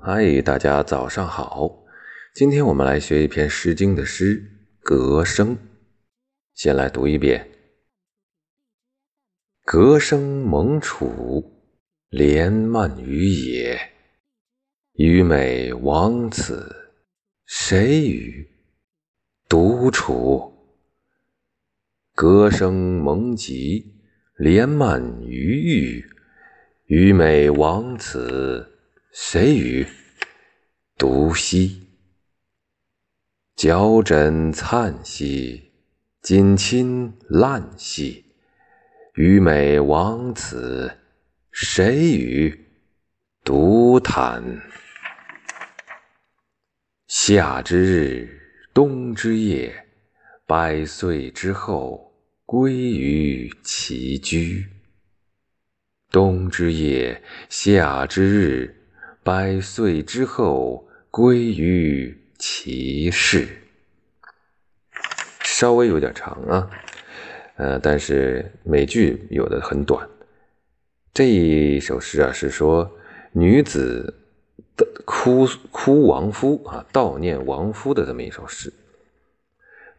[0.00, 1.84] 嗨，大家早上好。
[2.32, 4.40] 今天我们来学一篇《诗经》的诗
[4.80, 5.56] 《歌声》。
[6.54, 7.48] 先来读一遍
[9.66, 11.52] ：“歌声蒙楚，
[12.10, 13.76] 连漫于野。
[14.92, 16.92] 虞美王此，
[17.44, 18.48] 谁与？
[19.48, 20.52] 独处。
[22.14, 22.72] 歌声
[23.02, 23.96] 蒙极，
[24.36, 26.08] 连漫于域。
[26.86, 28.74] 虞美王此。”
[29.10, 29.86] 谁与？
[30.98, 31.88] 独兮。
[33.56, 35.72] 矫枕粲兮，
[36.20, 38.26] 锦衾烂兮。
[39.14, 40.94] 虞美亡此，
[41.50, 42.66] 谁与？
[43.42, 44.60] 独叹。
[47.06, 48.40] 夏之日，
[48.74, 49.86] 冬之夜，
[50.46, 52.14] 百岁之后，
[52.44, 54.66] 归于其居。
[56.10, 58.74] 冬之夜，夏之日。
[59.28, 63.46] 百岁之后，归于其室。
[65.42, 66.70] 稍微有点长啊，
[67.56, 70.08] 呃，但是每句有的很短。
[71.12, 72.90] 这一首诗啊，是说
[73.32, 74.14] 女子
[74.74, 78.72] 的哭哭亡夫啊，悼念亡夫的这么一首诗。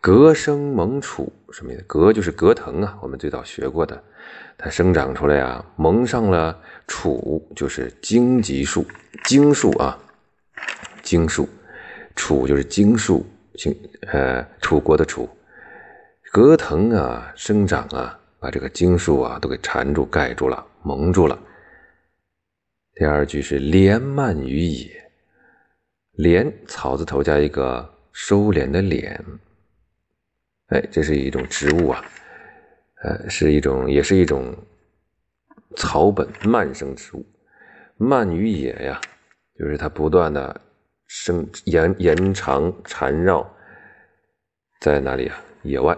[0.00, 1.82] 隔生萌楚，什么意思？
[1.88, 4.04] 隔就是隔藤啊，我们最早学过的，
[4.58, 8.86] 它生长出来啊，蒙上了楚，就是荆棘树，
[9.24, 9.98] 荆树啊，
[11.02, 11.48] 荆树，
[12.14, 13.76] 楚就是荆树，荆
[14.12, 15.28] 呃，楚国的楚，
[16.32, 21.38] 葛藤啊，生长啊，把这个荆树啊都给缠住、盖住了、蒙住了。
[22.94, 25.10] 第二句是连蔓于野，
[26.12, 29.14] 连草字头加一个收敛的敛。
[30.68, 32.02] 哎，这是一种植物啊，
[33.02, 34.54] 呃，是一种，也是一种
[35.76, 37.24] 草本蔓生植物。
[37.96, 39.00] 蔓于野呀，
[39.58, 40.60] 就是它不断的
[41.06, 43.48] 生延延长缠绕
[44.80, 45.42] 在哪里啊？
[45.62, 45.96] 野外，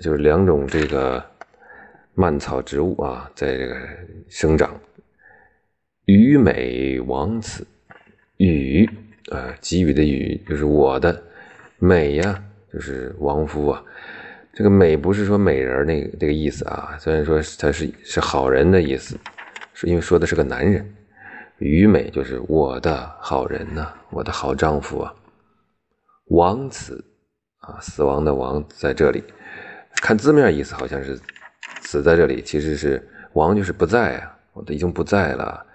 [0.00, 1.24] 就是两种这个
[2.14, 3.76] 蔓草植物啊，在这个
[4.28, 4.78] 生长。
[6.06, 7.66] 虞美王此，
[8.36, 8.88] 予
[9.30, 11.22] 啊，给予的予就是我的
[11.78, 12.44] 美呀。
[12.72, 13.84] 就是亡夫啊，
[14.54, 19.18] 这个美不是说美人那个这个意思啊，虽然说他是是好人的意思，
[19.72, 20.94] 是因为说的是个男人，
[21.58, 25.12] 虞美就是我的好人呐，我的好丈夫啊，
[26.26, 27.04] 王此
[27.58, 29.24] 啊，死亡的亡在这里，
[29.96, 31.18] 看字面意思好像是
[31.82, 35.66] 死在这里，其实是亡就是不在啊，我的已经不在了，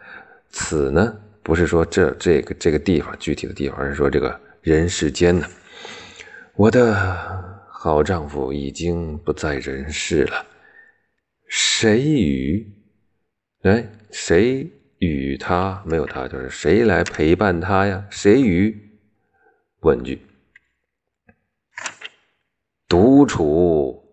[0.52, 1.14] 此呢
[1.44, 5.46] 不是说这这个这个地方具体的地方，而是说这个人世间呢。
[6.56, 7.49] 我的
[7.82, 10.46] 好丈夫已经不在人世了，
[11.48, 12.70] 谁与？
[13.62, 15.82] 哎，谁与他？
[15.86, 18.06] 没有他，就是谁来陪伴他呀？
[18.12, 18.78] 谁与？
[19.80, 20.22] 问句。
[22.90, 24.04] 独处，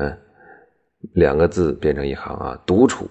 [0.00, 0.20] 嗯，
[1.12, 2.60] 两个字变成一行啊。
[2.66, 3.08] 独处，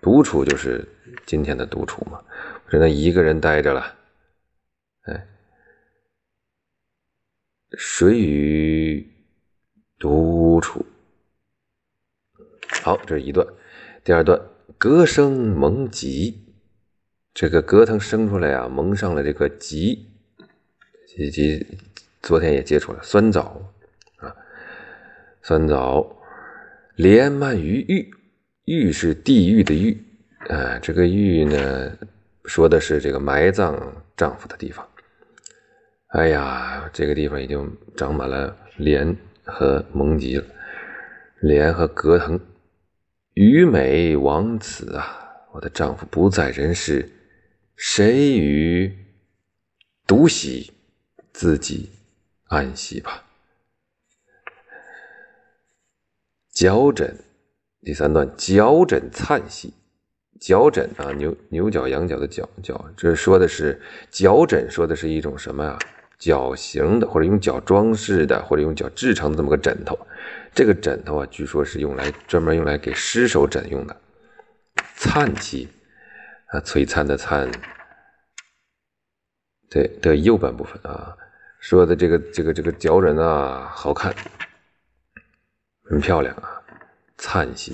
[0.00, 0.84] 独处就是
[1.24, 2.20] 今天的独处嘛，
[2.68, 3.96] 只能一个人待着了，
[5.02, 5.28] 哎。
[7.78, 9.11] 谁与
[10.02, 10.84] 独处？
[12.82, 13.46] 好，这是一段。
[14.02, 14.36] 第二段，
[14.76, 16.42] 葛生蒙棘，
[17.32, 20.10] 这个葛藤生出来啊，蒙上了这个棘，
[21.16, 21.64] 以及
[22.20, 23.62] 昨天也接触了酸枣
[24.16, 24.34] 啊，
[25.40, 26.16] 酸枣
[26.96, 28.10] 连蔓于玉，
[28.64, 30.04] 玉是地狱的玉
[30.48, 31.96] 啊，这个玉呢，
[32.46, 34.84] 说的是这个埋葬丈夫的地方。
[36.08, 40.44] 哎呀，这个地方已经长满了莲和蒙棘了，
[41.40, 42.40] 莲和葛藤。
[43.34, 47.08] 虞美亡此啊，我的丈夫不在人世，
[47.76, 48.94] 谁与
[50.06, 50.72] 独喜？
[51.32, 51.88] 自己
[52.48, 53.24] 安息吧。
[56.52, 57.16] 脚枕，
[57.80, 59.72] 第三段，脚枕灿兮，
[60.38, 63.80] 脚枕啊，牛牛角羊角的角角，这说的是
[64.10, 65.78] 脚枕，说的是一种什么呀？
[66.22, 69.98] 脚型的，或者用脚装饰的，或者用脚制成的这么个枕头，
[70.54, 74.00] 这个枕头啊，据说是用来专门用来给尸首枕用的。
[74.94, 75.68] 灿兮
[76.46, 77.50] 啊，璀璨的灿，
[79.68, 81.16] 对的右半部分啊，
[81.58, 84.14] 说的这个这个这个脚枕啊，好看，
[85.82, 86.62] 很漂亮啊。
[87.18, 87.72] 灿兮，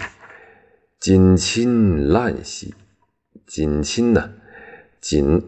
[0.99, 2.75] 锦衾烂兮，
[3.47, 4.33] 锦衾呢，
[5.03, 5.45] 锦。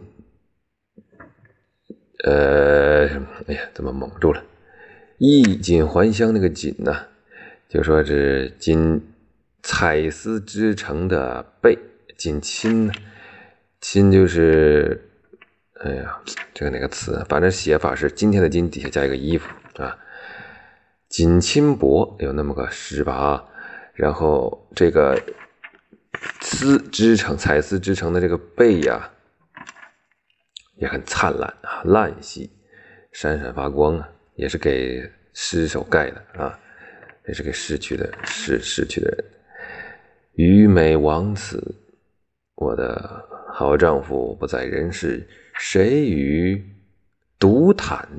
[2.23, 3.07] 呃，
[3.47, 4.43] 哎呀，怎么蒙住了？
[5.17, 7.07] 衣锦还乡那个锦呢？
[7.69, 9.01] 就说是锦
[9.63, 11.77] 彩丝织成的被
[12.17, 12.93] 锦衾呢，
[13.81, 15.09] 衾就是，
[15.79, 16.19] 哎呀，
[16.53, 17.25] 这个哪个词？
[17.29, 19.47] 反正写法是今天的今底下加一个衣服
[19.77, 19.97] 啊。
[21.07, 23.43] 锦衾帛有那么个诗吧啊，
[23.93, 25.21] 然后这个
[26.39, 29.11] 丝织成彩丝织成的这个被呀，
[30.81, 32.49] 也很灿烂啊，烂兮，
[33.13, 36.59] 闪闪发光啊，也是给尸首盖的啊，
[37.27, 39.25] 也是给逝去的逝逝去的人。
[40.33, 41.63] 虞美亡此，
[42.55, 43.23] 我的
[43.53, 46.59] 好丈夫不在人世，谁与
[47.37, 48.09] 独坦？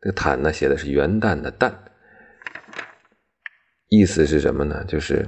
[0.00, 1.72] 这个坦呢，写的是元旦的旦。
[3.88, 4.84] 意思是什么呢？
[4.88, 5.24] 就是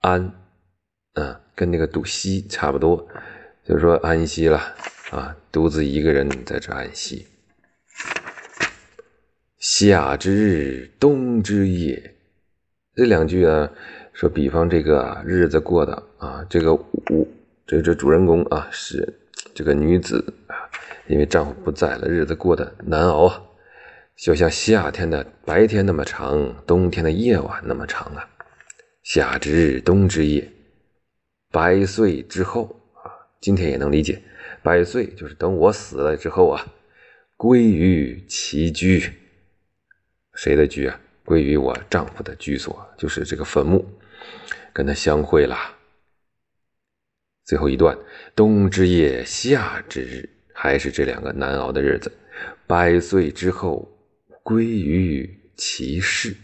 [0.00, 0.32] 安，
[1.12, 3.06] 啊，跟那个独息差不多，
[3.64, 4.58] 就是说安息了
[5.10, 7.26] 啊，独自一个人在这安息。
[9.58, 12.14] 夏之日，冬之夜，
[12.94, 13.70] 这两句啊，
[14.12, 17.26] 说比方这个日子过的啊，这个五
[17.66, 19.20] 这这主人公啊是
[19.54, 20.54] 这个女子啊，
[21.08, 23.42] 因为丈夫不在了，日子过得难熬啊。
[24.16, 28.28] 就像夏天的白天那么长，冬天的夜晚那么长啊！
[29.04, 30.50] 夏之日，冬之夜，
[31.50, 32.64] 百岁之后
[32.94, 33.08] 啊，
[33.40, 34.20] 今天也能理解，
[34.62, 36.66] 百岁就是等我死了之后啊，
[37.36, 39.12] 归于其居，
[40.34, 41.00] 谁的居啊？
[41.24, 43.86] 归于我丈夫的居所，就是这个坟墓，
[44.72, 45.56] 跟他相会了。
[47.44, 47.96] 最后一段，
[48.34, 52.10] 冬之夜，夏之日，还是这两个难熬的日子，
[52.66, 53.94] 百岁之后。
[54.44, 56.34] 归于其室，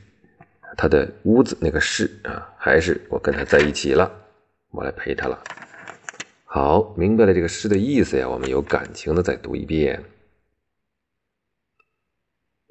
[0.77, 4.13] 他的屋子那个室啊，还是我跟他在一起了，
[4.71, 5.43] 我来陪他了。
[6.55, 10.05] 好，明白了这个诗的意思呀，我们有感情的再读一遍。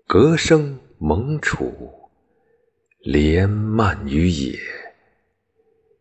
[0.08, 2.10] 隔生蒙楚，
[3.00, 4.58] 连漫于野。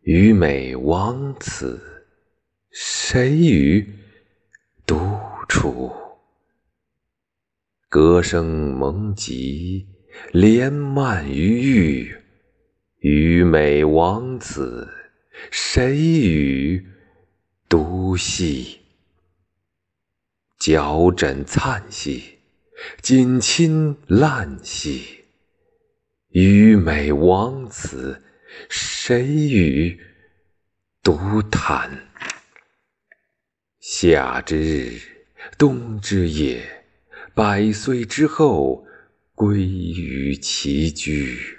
[0.03, 2.05] 虞美王子，
[2.71, 3.85] 谁与
[4.85, 4.95] 独
[5.49, 5.91] 处？
[7.89, 9.85] 歌声蒙极，
[10.31, 12.15] 连蔓于玉。
[13.01, 14.87] 虞美王子，
[15.51, 16.81] 谁与
[17.73, 18.77] 独栖？
[20.59, 22.37] 角枕灿兮，
[23.01, 25.23] 锦衾烂兮。
[26.29, 28.21] 虞美亡此，
[28.69, 29.99] 谁与
[31.01, 32.09] 独谈？
[33.79, 35.01] 夏之日，
[35.57, 36.85] 冬之夜。
[37.33, 38.85] 百岁之后，
[39.33, 41.57] 归于其居。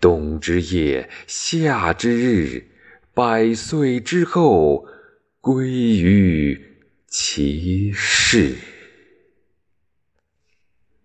[0.00, 2.68] 冬之夜，夏之日，
[3.14, 4.86] 百岁之后，
[5.40, 6.58] 归于
[7.06, 8.56] 其室。